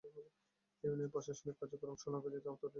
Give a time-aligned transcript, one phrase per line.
[0.03, 0.09] এ
[0.83, 2.69] ইউনিয়নের প্রশাসনিক কার্যক্রম সোনাগাজী থানার আওতাধীন।